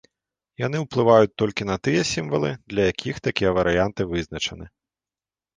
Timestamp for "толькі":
1.41-1.67